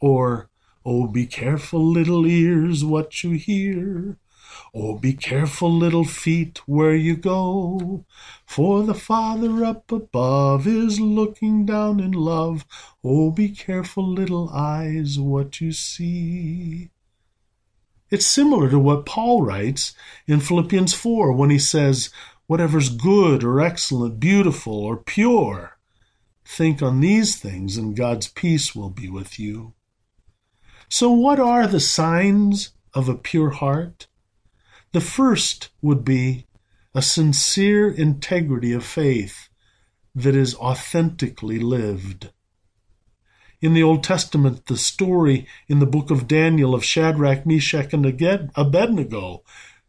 Or, 0.00 0.49
Oh, 0.90 1.07
be 1.07 1.26
careful, 1.26 1.85
little 1.85 2.26
ears, 2.26 2.83
what 2.83 3.23
you 3.23 3.33
hear. 3.33 4.17
Oh, 4.73 4.97
be 4.99 5.12
careful, 5.12 5.71
little 5.71 6.05
feet, 6.05 6.62
where 6.67 6.95
you 6.95 7.14
go. 7.14 8.07
For 8.47 8.85
the 8.85 8.95
Father 8.95 9.64
up 9.64 9.93
above 9.93 10.67
is 10.67 10.99
looking 10.99 11.67
down 11.67 12.00
in 12.00 12.12
love. 12.12 12.64
Oh, 13.05 13.31
be 13.31 13.50
careful, 13.50 14.09
little 14.09 14.49
eyes, 14.50 15.19
what 15.19 15.61
you 15.61 15.73
see. 15.73 16.90
It's 18.11 18.26
similar 18.26 18.71
to 18.71 18.78
what 18.78 19.05
Paul 19.05 19.43
writes 19.43 19.95
in 20.26 20.40
Philippians 20.40 20.95
4 20.95 21.33
when 21.33 21.50
he 21.50 21.59
says, 21.59 22.09
Whatever's 22.47 22.88
good 22.88 23.45
or 23.45 23.61
excellent, 23.61 24.21
beautiful 24.21 24.75
or 24.75 24.97
pure 24.97 25.78
Think 26.49 26.83
on 26.83 27.00
these 27.00 27.37
things, 27.37 27.76
and 27.76 27.95
God's 27.95 28.26
peace 28.26 28.75
will 28.75 28.88
be 28.88 29.09
with 29.09 29.38
you. 29.38 29.75
So, 30.88 31.11
what 31.11 31.38
are 31.38 31.67
the 31.67 31.78
signs 31.78 32.71
of 32.95 33.07
a 33.07 33.14
pure 33.14 33.50
heart? 33.50 34.07
The 34.93 35.02
first 35.02 35.68
would 35.83 36.07
be 36.07 36.46
a 36.94 37.03
sincere 37.03 37.90
integrity 37.90 38.73
of 38.73 38.83
faith 38.83 39.51
that 40.14 40.35
is 40.35 40.55
authentically 40.55 41.59
lived. 41.59 42.31
In 43.61 43.75
the 43.75 43.83
Old 43.83 44.03
Testament, 44.03 44.66
the 44.66 44.79
story 44.79 45.46
in 45.68 45.81
the 45.81 45.87
book 45.87 46.11
of 46.11 46.27
Daniel 46.27 46.75
of 46.75 46.83
Shadrach, 46.83 47.44
Meshach, 47.44 47.92
and 47.92 48.07
Abednego 48.57 49.44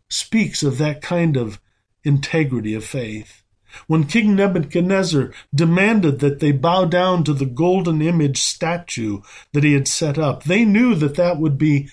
speaks 0.10 0.62
of 0.62 0.78
that 0.78 1.02
kind 1.02 1.38
of 1.38 1.62
integrity 2.04 2.74
of 2.74 2.84
faith. 2.84 3.39
When 3.88 4.06
King 4.06 4.36
Nebuchadnezzar 4.36 5.32
demanded 5.54 6.20
that 6.20 6.40
they 6.40 6.52
bow 6.52 6.86
down 6.86 7.24
to 7.26 7.34
the 7.34 7.46
golden 7.46 8.02
image 8.02 8.42
statue 8.42 9.22
that 9.54 9.64
he 9.64 9.74
had 9.74 9.88
set 9.88 10.18
up, 10.18 10.44
they 10.44 10.66
knew 10.66 10.96
that 10.96 11.16
that 11.16 11.40
would 11.40 11.58
be 11.58 11.90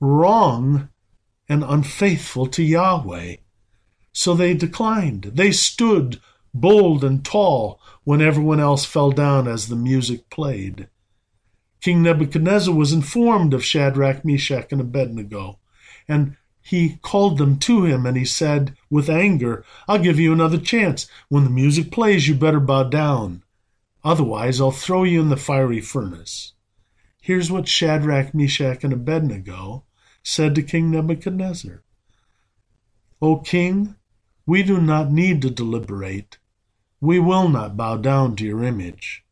wrong 0.00 0.88
and 1.48 1.62
unfaithful 1.62 2.46
to 2.48 2.62
Yahweh. 2.62 3.36
So 4.12 4.34
they 4.34 4.54
declined. 4.54 5.32
They 5.34 5.52
stood 5.52 6.20
bold 6.54 7.02
and 7.02 7.24
tall 7.24 7.80
when 8.04 8.20
everyone 8.20 8.60
else 8.60 8.84
fell 8.84 9.10
down 9.10 9.48
as 9.48 9.68
the 9.68 9.76
music 9.76 10.30
played. 10.30 10.88
King 11.80 12.02
Nebuchadnezzar 12.02 12.74
was 12.74 12.92
informed 12.92 13.52
of 13.52 13.64
Shadrach, 13.64 14.24
Meshach, 14.24 14.72
and 14.72 14.80
Abednego, 14.80 15.58
and 16.08 16.36
he 16.64 16.98
called 17.02 17.36
them 17.36 17.58
to 17.58 17.84
him 17.84 18.06
and 18.06 18.16
he 18.16 18.24
said 18.24 18.74
with 18.88 19.10
anger, 19.10 19.66
I'll 19.86 19.98
give 19.98 20.18
you 20.18 20.32
another 20.32 20.56
chance. 20.56 21.06
When 21.28 21.44
the 21.44 21.50
music 21.50 21.92
plays, 21.92 22.26
you 22.26 22.34
better 22.34 22.58
bow 22.58 22.84
down. 22.84 23.42
Otherwise, 24.02 24.62
I'll 24.62 24.70
throw 24.70 25.04
you 25.04 25.20
in 25.20 25.28
the 25.28 25.36
fiery 25.36 25.82
furnace. 25.82 26.54
Here's 27.20 27.50
what 27.50 27.68
Shadrach, 27.68 28.34
Meshach, 28.34 28.82
and 28.82 28.94
Abednego 28.94 29.84
said 30.22 30.54
to 30.54 30.62
King 30.62 30.90
Nebuchadnezzar 30.90 31.82
O 33.20 33.36
king, 33.36 33.96
we 34.46 34.62
do 34.62 34.80
not 34.80 35.12
need 35.12 35.42
to 35.42 35.50
deliberate. 35.50 36.38
We 36.98 37.18
will 37.18 37.50
not 37.50 37.76
bow 37.76 37.98
down 37.98 38.36
to 38.36 38.44
your 38.44 38.64
image. 38.64 39.22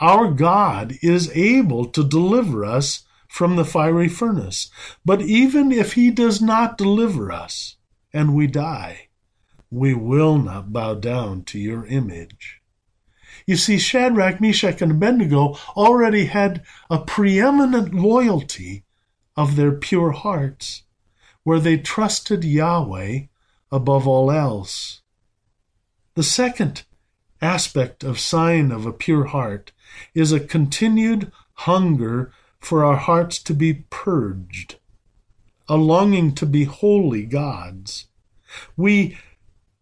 Our 0.00 0.30
God 0.30 0.94
is 1.02 1.30
able 1.36 1.84
to 1.86 2.02
deliver 2.02 2.64
us 2.64 3.04
from 3.30 3.54
the 3.54 3.64
fiery 3.64 4.08
furnace. 4.08 4.70
But 5.04 5.22
even 5.22 5.70
if 5.70 5.92
he 5.92 6.10
does 6.10 6.42
not 6.42 6.76
deliver 6.76 7.30
us 7.30 7.76
and 8.12 8.34
we 8.34 8.48
die, 8.48 9.08
we 9.70 9.94
will 9.94 10.36
not 10.36 10.72
bow 10.72 10.94
down 10.94 11.44
to 11.44 11.58
your 11.58 11.86
image. 11.86 12.60
You 13.46 13.56
see, 13.56 13.78
Shadrach, 13.78 14.40
Meshach, 14.40 14.82
and 14.82 14.90
Abednego 14.90 15.56
already 15.76 16.26
had 16.26 16.64
a 16.90 16.98
preeminent 16.98 17.94
loyalty 17.94 18.82
of 19.36 19.54
their 19.54 19.72
pure 19.72 20.10
hearts, 20.10 20.82
where 21.44 21.60
they 21.60 21.78
trusted 21.78 22.42
Yahweh 22.42 23.26
above 23.70 24.08
all 24.08 24.32
else. 24.32 25.02
The 26.14 26.24
second 26.24 26.82
aspect 27.40 28.02
of 28.02 28.18
sign 28.18 28.72
of 28.72 28.86
a 28.86 28.92
pure 28.92 29.26
heart 29.26 29.70
is 30.14 30.32
a 30.32 30.40
continued 30.40 31.30
hunger 31.54 32.32
for 32.60 32.84
our 32.84 32.96
hearts 32.96 33.42
to 33.42 33.54
be 33.54 33.84
purged, 33.90 34.76
a 35.68 35.76
longing 35.76 36.34
to 36.34 36.46
be 36.46 36.64
holy 36.64 37.24
gods. 37.24 38.06
We 38.76 39.18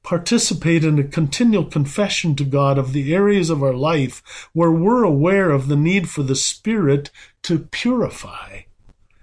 participate 0.03 0.85
in 0.85 0.99
a 0.99 1.05
continual 1.05 1.67
confession 1.67 2.35
to 2.37 2.45
God 2.45 2.79
of 2.79 2.93
the 2.93 3.15
areas 3.15 3.51
of 3.51 3.63
our 3.63 3.75
life 3.75 4.49
where 4.55 4.73
we're 4.73 5.03
aware 5.03 5.51
of 5.51 5.69
the 5.69 5.77
need 5.77 6.09
for 6.09 6.23
the 6.23 6.35
Spirit 6.35 7.11
to 7.43 7.59
purify. 7.59 8.61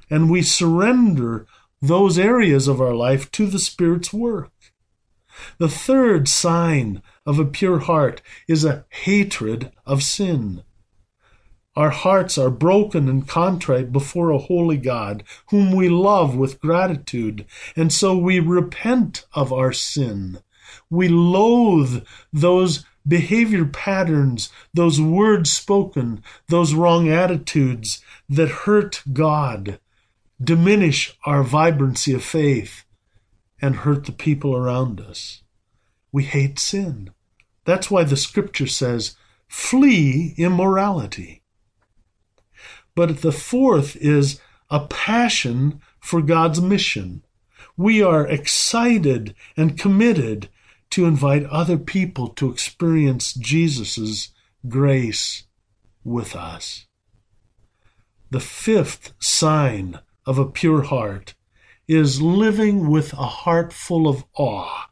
And 0.09 0.29
we 0.29 0.43
surrender 0.43 1.47
those 1.81 2.19
areas 2.19 2.67
of 2.67 2.79
our 2.79 2.93
life 2.93 3.31
to 3.31 3.47
the 3.47 3.57
Spirit's 3.57 4.13
work. 4.13 4.51
The 5.57 5.69
third 5.69 6.27
sign 6.27 7.01
of 7.25 7.39
a 7.39 7.45
pure 7.45 7.79
heart 7.79 8.21
is 8.47 8.63
a 8.63 8.85
hatred 8.89 9.71
of 9.85 10.03
sin. 10.03 10.64
Our 11.75 11.89
hearts 11.89 12.37
are 12.37 12.49
broken 12.49 13.09
and 13.09 13.27
contrite 13.27 13.91
before 13.91 14.29
a 14.29 14.37
holy 14.37 14.77
God, 14.77 15.23
whom 15.49 15.71
we 15.71 15.89
love 15.89 16.35
with 16.35 16.61
gratitude, 16.61 17.45
and 17.75 17.91
so 17.91 18.17
we 18.17 18.39
repent 18.39 19.25
of 19.33 19.51
our 19.51 19.73
sin. 19.73 20.39
We 20.89 21.09
loathe 21.09 22.05
those 22.31 22.85
behavior 23.05 23.65
patterns, 23.65 24.49
those 24.73 25.01
words 25.01 25.51
spoken, 25.51 26.23
those 26.47 26.73
wrong 26.73 27.09
attitudes 27.09 28.01
that 28.29 28.49
hurt 28.49 29.03
God, 29.11 29.79
diminish 30.41 31.17
our 31.25 31.43
vibrancy 31.43 32.13
of 32.13 32.23
faith, 32.23 32.85
and 33.61 33.77
hurt 33.77 34.05
the 34.05 34.11
people 34.11 34.55
around 34.55 35.01
us. 35.01 35.43
We 36.11 36.23
hate 36.23 36.57
sin. 36.57 37.11
That's 37.65 37.91
why 37.91 38.05
the 38.05 38.17
scripture 38.17 38.67
says, 38.67 39.15
flee 39.47 40.33
immorality. 40.37 41.41
But 42.95 43.21
the 43.21 43.31
fourth 43.31 43.95
is 43.97 44.39
a 44.69 44.87
passion 44.87 45.81
for 45.99 46.21
God's 46.21 46.61
mission. 46.61 47.23
We 47.77 48.01
are 48.01 48.25
excited 48.25 49.35
and 49.57 49.77
committed 49.77 50.49
to 50.91 51.05
invite 51.05 51.43
other 51.45 51.77
people 51.77 52.29
to 52.29 52.49
experience 52.49 53.33
Jesus' 53.33 54.29
grace 54.67 55.43
with 56.03 56.35
us. 56.35 56.85
The 58.31 58.39
fifth 58.39 59.13
sign 59.19 59.99
of 60.25 60.39
a 60.39 60.45
pure 60.45 60.83
heart 60.83 61.35
is 61.87 62.21
living 62.21 62.89
with 62.89 63.13
a 63.13 63.27
heart 63.27 63.73
full 63.73 64.07
of 64.07 64.23
awe, 64.35 64.89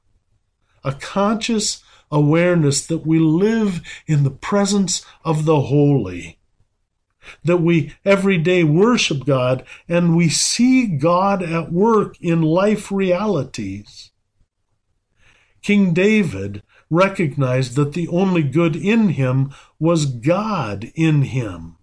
a 0.84 0.94
conscious 0.94 1.82
awareness 2.12 2.86
that 2.86 3.06
we 3.08 3.18
live 3.18 3.82
in 4.06 4.24
the 4.24 4.30
presence 4.30 5.06
of 5.24 5.46
the 5.46 5.62
holy. 5.62 6.38
That 7.44 7.58
we 7.58 7.94
every 8.04 8.38
day 8.38 8.64
worship 8.64 9.26
God 9.26 9.64
and 9.88 10.16
we 10.16 10.30
see 10.30 10.88
God 10.88 11.42
at 11.44 11.72
work 11.72 12.20
in 12.22 12.42
life 12.42 12.92
realities. 12.92 14.12
King 15.62 15.94
David 15.94 16.62
recognized 16.90 17.76
that 17.76 17.94
the 17.94 18.08
only 18.10 18.44
good 18.44 18.76
in 18.76 19.10
him 19.10 19.52
was 19.80 20.06
God 20.06 20.92
in 20.96 21.24
him. 21.24 21.78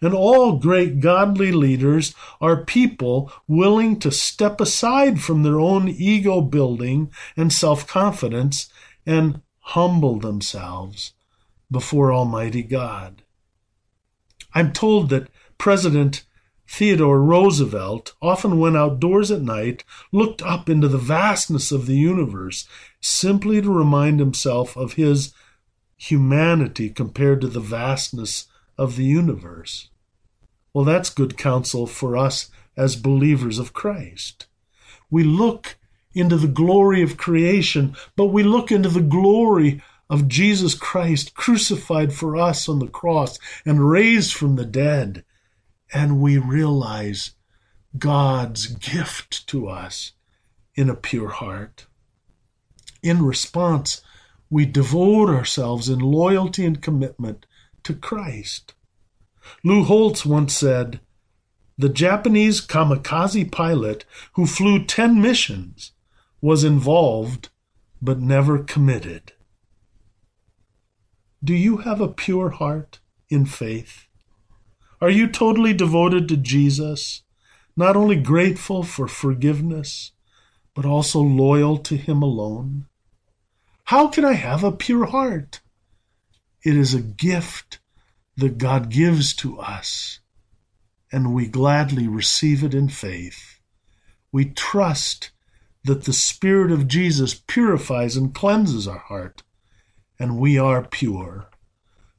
And 0.00 0.14
all 0.14 0.58
great 0.58 1.00
godly 1.00 1.50
leaders 1.52 2.14
are 2.40 2.64
people 2.64 3.32
willing 3.48 3.98
to 4.00 4.12
step 4.12 4.60
aside 4.60 5.20
from 5.20 5.42
their 5.42 5.58
own 5.58 5.88
ego 5.88 6.40
building 6.40 7.10
and 7.36 7.52
self 7.52 7.86
confidence 7.86 8.68
and 9.04 9.42
humble 9.60 10.18
themselves 10.18 11.14
before 11.70 12.12
Almighty 12.12 12.62
God. 12.62 13.22
I'm 14.54 14.72
told 14.72 15.08
that 15.10 15.28
President 15.58 16.24
Theodore 16.68 17.20
Roosevelt 17.20 18.14
often 18.22 18.58
went 18.58 18.76
outdoors 18.76 19.30
at 19.30 19.42
night, 19.42 19.84
looked 20.12 20.40
up 20.42 20.68
into 20.68 20.88
the 20.88 20.98
vastness 20.98 21.72
of 21.72 21.86
the 21.86 21.96
universe, 21.96 22.68
simply 23.00 23.60
to 23.60 23.70
remind 23.70 24.20
himself 24.20 24.76
of 24.76 24.92
his 24.92 25.34
humanity 25.96 26.88
compared 26.88 27.40
to 27.40 27.48
the 27.48 27.60
vastness 27.60 28.46
of 28.78 28.96
the 28.96 29.04
universe. 29.04 29.90
Well, 30.72 30.84
that's 30.84 31.10
good 31.10 31.36
counsel 31.36 31.86
for 31.86 32.16
us 32.16 32.50
as 32.76 32.96
believers 32.96 33.58
of 33.58 33.72
Christ. 33.72 34.46
We 35.10 35.24
look 35.24 35.76
into 36.14 36.36
the 36.36 36.48
glory 36.48 37.02
of 37.02 37.16
creation, 37.16 37.96
but 38.16 38.26
we 38.26 38.42
look 38.42 38.70
into 38.70 38.88
the 38.88 39.02
glory 39.02 39.82
of 40.10 40.26
Jesus 40.26 40.74
Christ 40.74 41.34
crucified 41.34 42.12
for 42.12 42.36
us 42.36 42.68
on 42.68 42.80
the 42.80 42.88
cross 42.88 43.38
and 43.64 43.88
raised 43.88 44.34
from 44.34 44.56
the 44.56 44.66
dead, 44.66 45.24
and 45.94 46.20
we 46.20 46.36
realize 46.36 47.30
God's 47.96 48.66
gift 48.66 49.46
to 49.48 49.68
us 49.68 50.12
in 50.74 50.90
a 50.90 50.96
pure 50.96 51.28
heart. 51.28 51.86
In 53.02 53.24
response, 53.24 54.02
we 54.50 54.66
devote 54.66 55.30
ourselves 55.30 55.88
in 55.88 56.00
loyalty 56.00 56.66
and 56.66 56.82
commitment 56.82 57.46
to 57.84 57.94
Christ. 57.94 58.74
Lou 59.62 59.84
Holtz 59.84 60.26
once 60.26 60.56
said, 60.56 61.00
The 61.78 61.88
Japanese 61.88 62.60
kamikaze 62.60 63.50
pilot 63.50 64.04
who 64.32 64.44
flew 64.44 64.84
10 64.84 65.22
missions 65.22 65.92
was 66.40 66.64
involved 66.64 67.50
but 68.02 68.18
never 68.18 68.58
committed. 68.58 69.32
Do 71.42 71.54
you 71.54 71.78
have 71.78 72.02
a 72.02 72.08
pure 72.08 72.50
heart 72.50 72.98
in 73.30 73.46
faith? 73.46 74.06
Are 75.00 75.08
you 75.08 75.26
totally 75.26 75.72
devoted 75.72 76.28
to 76.28 76.36
Jesus, 76.36 77.22
not 77.74 77.96
only 77.96 78.16
grateful 78.16 78.82
for 78.82 79.08
forgiveness, 79.08 80.12
but 80.74 80.84
also 80.84 81.20
loyal 81.20 81.78
to 81.78 81.96
Him 81.96 82.22
alone? 82.22 82.84
How 83.84 84.08
can 84.08 84.22
I 84.22 84.34
have 84.34 84.62
a 84.62 84.70
pure 84.70 85.06
heart? 85.06 85.62
It 86.62 86.76
is 86.76 86.92
a 86.92 87.00
gift 87.00 87.78
that 88.36 88.58
God 88.58 88.90
gives 88.90 89.34
to 89.36 89.58
us, 89.58 90.20
and 91.10 91.32
we 91.32 91.46
gladly 91.46 92.06
receive 92.06 92.62
it 92.62 92.74
in 92.74 92.90
faith. 92.90 93.60
We 94.30 94.44
trust 94.44 95.30
that 95.84 96.04
the 96.04 96.12
Spirit 96.12 96.70
of 96.70 96.86
Jesus 96.86 97.32
purifies 97.32 98.14
and 98.14 98.34
cleanses 98.34 98.86
our 98.86 98.98
heart, 98.98 99.42
and 100.20 100.38
we 100.38 100.58
are 100.58 100.84
pure. 100.84 101.46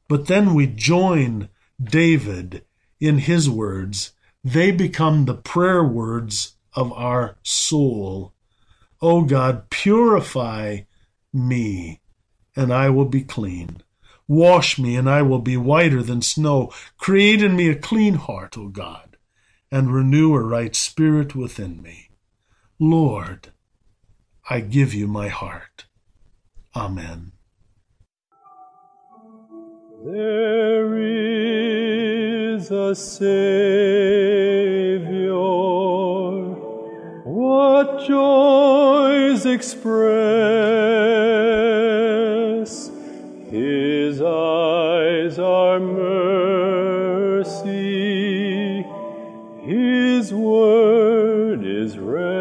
But 0.10 0.26
then 0.28 0.56
we 0.56 0.68
join 0.68 1.48
David 1.82 2.66
in 3.00 3.20
his 3.20 3.50
words. 3.50 4.12
They 4.44 4.72
become 4.72 5.24
the 5.24 5.36
prayer 5.36 5.84
words 5.84 6.56
of 6.74 6.92
our 6.94 7.38
soul. 7.44 8.34
O 9.02 9.20
oh 9.20 9.22
God, 9.22 9.70
purify 9.70 10.82
me, 11.32 12.02
and 12.56 12.74
I 12.74 12.90
will 12.90 13.06
be 13.06 13.22
clean. 13.22 13.82
Wash 14.28 14.80
me, 14.80 14.96
and 14.96 15.10
I 15.10 15.22
will 15.22 15.40
be 15.40 15.58
whiter 15.58 16.02
than 16.02 16.22
snow. 16.22 16.74
Create 16.98 17.44
in 17.44 17.56
me 17.56 17.70
a 17.70 17.76
clean 17.76 18.16
heart, 18.16 18.58
O 18.58 18.68
God, 18.68 19.18
and 19.72 19.94
renew 19.94 20.34
a 20.34 20.42
right 20.42 20.76
spirit 20.76 21.36
within 21.36 21.82
me. 21.82 22.10
Lord, 22.80 23.52
I 24.50 24.60
give 24.62 24.94
you 24.94 25.08
my 25.08 25.28
heart. 25.28 25.86
Amen. 26.76 27.34
There 30.04 30.98
is 30.98 32.72
a 32.72 32.96
Savior. 32.96 33.32
What 37.24 38.08
joys 38.08 39.46
express! 39.46 39.92
His 43.52 44.20
eyes 44.24 45.38
are 45.38 45.80
mercy, 45.80 46.08
His 49.62 50.34
word 50.34 51.64
is 51.64 52.00
rest. 52.00 52.32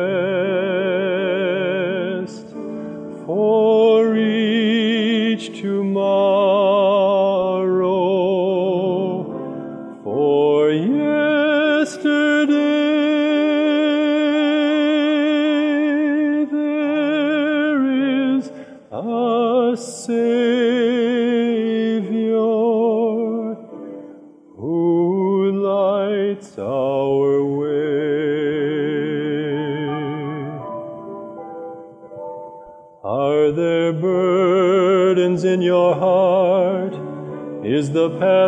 For 3.27 4.17
each 4.17 5.61
tomorrow, 5.61 6.20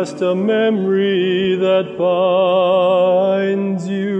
past 0.03 0.21
a 0.21 0.35
memory 0.35 1.55
that 1.55 1.97
binds 1.97 3.87
you? 3.87 4.19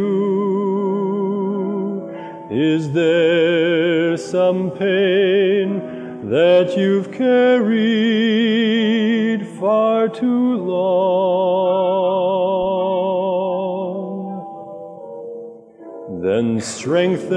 Is 2.50 2.93
there 2.93 4.15
some 4.15 4.72
pain 4.72 5.82
that 6.30 6.78
you've 6.78 7.12
carried 7.12 7.65
far 9.60 10.08
too 10.08 10.56
long? 10.56 10.93
Then 16.22 16.62
strengthen 16.62 17.28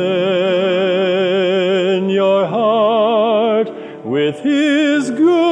your 2.09 2.47
heart 2.47 3.69
with 4.05 4.39
His 4.39 5.11
good 5.11 5.46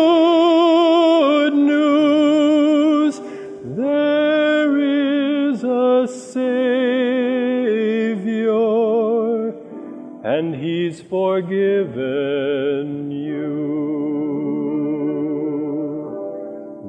He's 10.94 11.02
forgiven 11.02 12.86
you. 13.10 13.42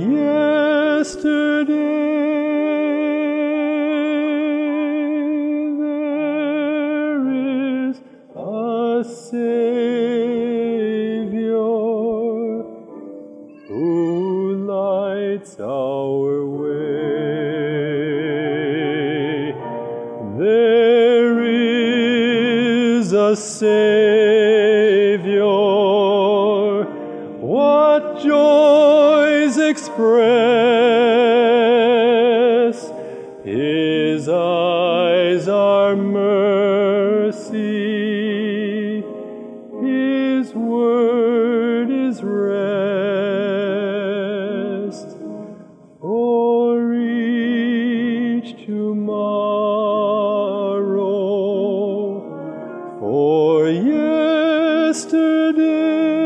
yesterday 0.00 1.76
there 5.78 7.20
is 7.30 8.00
a 8.34 9.04
Savior 9.04 9.90
who 13.68 14.54
lights 14.66 15.60
our 15.60 16.46
way. 16.46 16.80
There 20.38 21.40
is 21.42 23.12
a 23.12 23.36
yesterday 55.40 56.19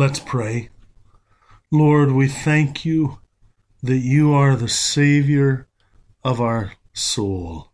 Let's 0.00 0.18
pray. 0.18 0.70
Lord, 1.70 2.12
we 2.12 2.26
thank 2.26 2.86
you 2.86 3.18
that 3.82 3.98
you 3.98 4.32
are 4.32 4.56
the 4.56 4.66
Savior 4.66 5.68
of 6.24 6.40
our 6.40 6.72
soul. 6.94 7.72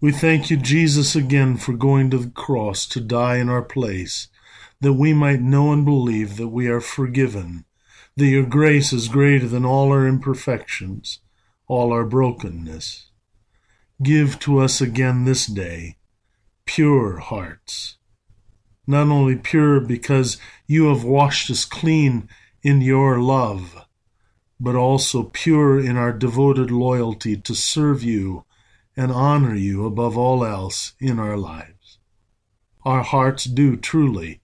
We 0.00 0.10
thank 0.10 0.50
you, 0.50 0.56
Jesus, 0.56 1.14
again 1.14 1.56
for 1.56 1.74
going 1.74 2.10
to 2.10 2.18
the 2.18 2.30
cross 2.30 2.88
to 2.88 3.00
die 3.00 3.36
in 3.36 3.48
our 3.48 3.62
place, 3.62 4.26
that 4.80 4.94
we 4.94 5.14
might 5.14 5.40
know 5.40 5.72
and 5.72 5.84
believe 5.84 6.38
that 6.38 6.48
we 6.48 6.66
are 6.66 6.80
forgiven, 6.80 7.64
that 8.16 8.26
your 8.26 8.44
grace 8.44 8.92
is 8.92 9.06
greater 9.06 9.46
than 9.46 9.64
all 9.64 9.92
our 9.92 10.08
imperfections, 10.08 11.20
all 11.68 11.92
our 11.92 12.04
brokenness. 12.04 13.12
Give 14.02 14.40
to 14.40 14.58
us 14.58 14.80
again 14.80 15.24
this 15.24 15.46
day 15.46 15.98
pure 16.64 17.18
hearts, 17.18 17.97
not 18.88 19.08
only 19.08 19.36
pure 19.36 19.80
because 19.80 20.38
you 20.66 20.86
have 20.86 21.04
washed 21.04 21.50
us 21.50 21.66
clean 21.66 22.28
in 22.62 22.80
your 22.80 23.20
love, 23.20 23.84
but 24.58 24.74
also 24.74 25.24
pure 25.24 25.78
in 25.78 25.96
our 25.96 26.12
devoted 26.12 26.70
loyalty 26.70 27.36
to 27.36 27.54
serve 27.54 28.02
you 28.02 28.44
and 28.96 29.12
honor 29.12 29.54
you 29.54 29.86
above 29.86 30.16
all 30.16 30.44
else 30.44 30.94
in 30.98 31.18
our 31.18 31.36
lives. 31.36 31.98
Our 32.84 33.02
hearts 33.02 33.44
do 33.44 33.76
truly 33.76 34.40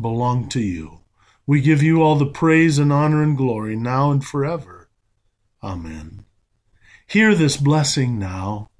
belong 0.00 0.48
to 0.48 0.60
you. 0.60 1.00
We 1.46 1.60
give 1.60 1.82
you 1.82 2.02
all 2.02 2.16
the 2.16 2.26
praise 2.26 2.78
and 2.78 2.92
honor 2.92 3.22
and 3.22 3.36
glory 3.36 3.76
now 3.76 4.10
and 4.10 4.24
forever. 4.24 4.88
Amen. 5.62 6.24
Hear 7.06 7.34
this 7.34 7.58
blessing 7.58 8.18
now. 8.18 8.70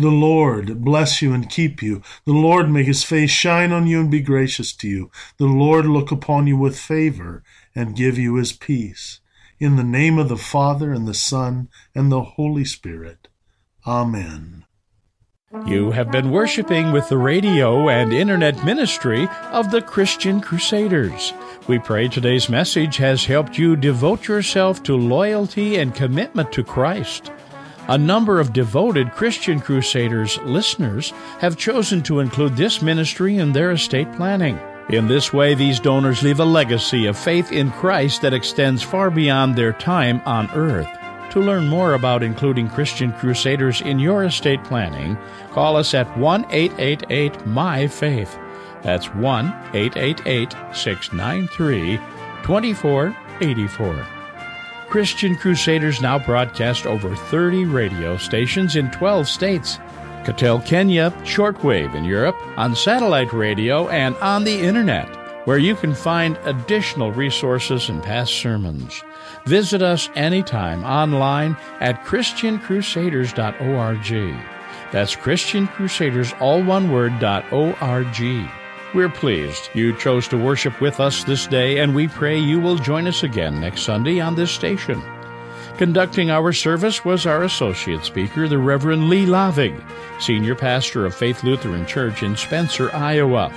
The 0.00 0.08
Lord 0.08 0.82
bless 0.82 1.20
you 1.20 1.34
and 1.34 1.50
keep 1.50 1.82
you. 1.82 2.00
The 2.24 2.32
Lord 2.32 2.70
make 2.70 2.86
his 2.86 3.04
face 3.04 3.30
shine 3.30 3.70
on 3.70 3.86
you 3.86 4.00
and 4.00 4.10
be 4.10 4.20
gracious 4.22 4.72
to 4.76 4.88
you. 4.88 5.10
The 5.36 5.44
Lord 5.44 5.84
look 5.84 6.10
upon 6.10 6.46
you 6.46 6.56
with 6.56 6.78
favor 6.78 7.42
and 7.74 7.94
give 7.94 8.16
you 8.16 8.36
his 8.36 8.54
peace. 8.54 9.20
In 9.58 9.76
the 9.76 9.84
name 9.84 10.18
of 10.18 10.30
the 10.30 10.38
Father 10.38 10.90
and 10.90 11.06
the 11.06 11.12
Son 11.12 11.68
and 11.94 12.10
the 12.10 12.22
Holy 12.22 12.64
Spirit. 12.64 13.28
Amen. 13.86 14.64
You 15.66 15.90
have 15.90 16.10
been 16.10 16.30
worshiping 16.30 16.92
with 16.92 17.10
the 17.10 17.18
radio 17.18 17.90
and 17.90 18.10
internet 18.10 18.64
ministry 18.64 19.28
of 19.50 19.70
the 19.70 19.82
Christian 19.82 20.40
Crusaders. 20.40 21.34
We 21.68 21.78
pray 21.78 22.08
today's 22.08 22.48
message 22.48 22.96
has 22.96 23.26
helped 23.26 23.58
you 23.58 23.76
devote 23.76 24.28
yourself 24.28 24.82
to 24.84 24.96
loyalty 24.96 25.76
and 25.76 25.94
commitment 25.94 26.52
to 26.52 26.64
Christ. 26.64 27.30
A 27.88 27.98
number 27.98 28.38
of 28.38 28.52
devoted 28.52 29.12
Christian 29.12 29.60
Crusaders 29.60 30.38
listeners 30.38 31.12
have 31.40 31.56
chosen 31.56 32.02
to 32.02 32.20
include 32.20 32.56
this 32.56 32.82
ministry 32.82 33.38
in 33.38 33.52
their 33.52 33.72
estate 33.72 34.12
planning. 34.12 34.58
In 34.90 35.08
this 35.08 35.32
way, 35.32 35.54
these 35.54 35.80
donors 35.80 36.22
leave 36.22 36.40
a 36.40 36.44
legacy 36.44 37.06
of 37.06 37.18
faith 37.18 37.52
in 37.52 37.70
Christ 37.72 38.22
that 38.22 38.34
extends 38.34 38.82
far 38.82 39.10
beyond 39.10 39.56
their 39.56 39.72
time 39.72 40.20
on 40.26 40.50
earth. 40.50 40.88
To 41.30 41.40
learn 41.40 41.68
more 41.68 41.94
about 41.94 42.24
including 42.24 42.68
Christian 42.68 43.12
Crusaders 43.12 43.80
in 43.80 44.00
your 44.00 44.24
estate 44.24 44.62
planning, 44.64 45.16
call 45.52 45.76
us 45.76 45.94
at 45.94 46.18
1 46.18 46.46
888 46.50 47.46
My 47.46 47.86
Faith. 47.86 48.36
That's 48.82 49.06
1 49.14 49.46
888 49.72 50.54
693 50.74 51.96
2484. 52.42 54.19
Christian 54.90 55.36
Crusaders 55.36 56.00
now 56.00 56.18
broadcast 56.18 56.84
over 56.84 57.14
30 57.14 57.66
radio 57.66 58.16
stations 58.16 58.74
in 58.74 58.90
12 58.90 59.28
states. 59.28 59.78
Cattell, 60.24 60.58
Kenya, 60.60 61.12
shortwave 61.22 61.94
in 61.94 62.04
Europe, 62.04 62.34
on 62.56 62.74
satellite 62.74 63.32
radio, 63.32 63.88
and 63.88 64.16
on 64.16 64.42
the 64.42 64.60
internet, 64.60 65.06
where 65.46 65.58
you 65.58 65.76
can 65.76 65.94
find 65.94 66.36
additional 66.44 67.12
resources 67.12 67.88
and 67.88 68.02
past 68.02 68.34
sermons. 68.34 69.04
Visit 69.46 69.80
us 69.80 70.08
anytime 70.16 70.82
online 70.84 71.56
at 71.78 72.04
ChristianCrusaders.org. 72.04 74.44
That's 74.92 75.14
Christian 75.14 75.68
Crusaders, 75.68 76.32
all 76.40 76.64
one 76.64 76.90
word, 76.90 77.20
dot 77.20 77.44
.org. 77.52 78.59
We're 78.92 79.08
pleased 79.08 79.70
you 79.72 79.96
chose 79.96 80.26
to 80.28 80.36
worship 80.36 80.80
with 80.80 80.98
us 80.98 81.22
this 81.22 81.46
day, 81.46 81.78
and 81.78 81.94
we 81.94 82.08
pray 82.08 82.36
you 82.36 82.58
will 82.58 82.76
join 82.76 83.06
us 83.06 83.22
again 83.22 83.60
next 83.60 83.82
Sunday 83.82 84.18
on 84.18 84.34
this 84.34 84.50
station. 84.50 85.00
Conducting 85.78 86.30
our 86.30 86.52
service 86.52 87.04
was 87.04 87.24
our 87.24 87.44
associate 87.44 88.04
speaker, 88.04 88.48
the 88.48 88.58
Reverend 88.58 89.08
Lee 89.08 89.26
Lavig, 89.26 89.80
senior 90.20 90.56
pastor 90.56 91.06
of 91.06 91.14
Faith 91.14 91.44
Lutheran 91.44 91.86
Church 91.86 92.24
in 92.24 92.36
Spencer, 92.36 92.92
Iowa. 92.92 93.52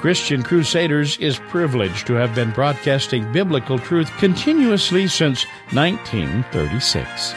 Christian 0.00 0.42
Crusaders 0.42 1.18
is 1.18 1.38
privileged 1.38 2.06
to 2.06 2.14
have 2.14 2.34
been 2.34 2.50
broadcasting 2.50 3.30
biblical 3.30 3.78
truth 3.78 4.10
continuously 4.16 5.06
since 5.06 5.44
1936. 5.72 7.34